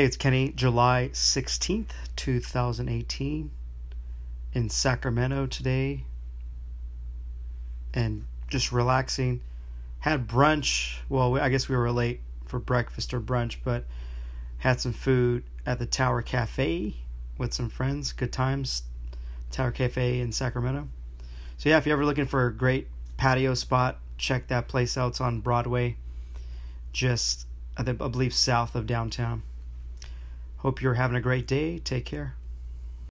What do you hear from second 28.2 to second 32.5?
south of downtown. Hope you're having a great day. Take care.